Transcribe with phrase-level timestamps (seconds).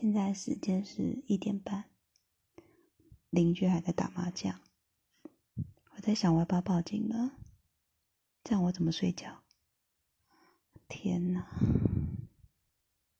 [0.00, 1.86] 现在时间是一点半，
[3.30, 4.60] 邻居还在打麻将。
[5.90, 7.32] 我在想，我要不要报警了？
[8.44, 9.42] 这样我怎么睡觉？
[10.86, 11.48] 天哪！